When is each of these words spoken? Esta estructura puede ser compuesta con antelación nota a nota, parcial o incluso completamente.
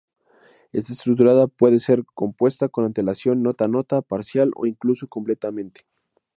Esta 0.71 0.93
estructura 0.93 1.45
puede 1.45 1.79
ser 1.79 2.05
compuesta 2.15 2.69
con 2.69 2.85
antelación 2.85 3.43
nota 3.43 3.65
a 3.65 3.67
nota, 3.67 4.01
parcial 4.01 4.49
o 4.55 4.65
incluso 4.65 5.07
completamente. 5.07 5.81